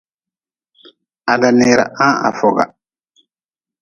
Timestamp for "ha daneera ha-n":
1.27-2.15